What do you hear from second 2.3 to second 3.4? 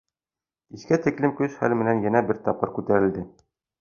бер тапҡыр күтәрелде.